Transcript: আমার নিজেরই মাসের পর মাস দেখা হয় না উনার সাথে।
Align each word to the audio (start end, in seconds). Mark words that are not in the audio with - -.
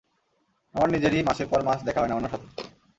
আমার 0.75 0.89
নিজেরই 0.89 1.27
মাসের 1.27 1.47
পর 1.47 1.59
মাস 1.63 1.79
দেখা 1.83 1.99
হয় 2.01 2.09
না 2.09 2.17
উনার 2.17 2.31
সাথে। 2.33 2.47